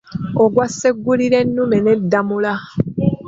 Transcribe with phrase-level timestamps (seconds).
[0.43, 2.53] Ogwa Ssegulirennume ne Ddamula.